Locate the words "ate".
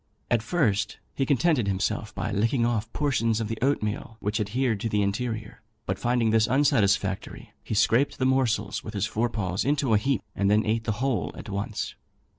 10.65-10.85